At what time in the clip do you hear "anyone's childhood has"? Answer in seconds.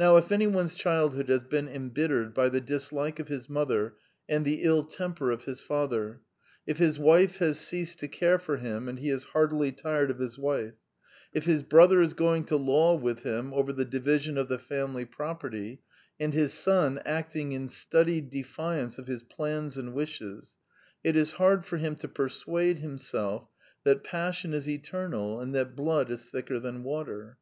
0.32-1.44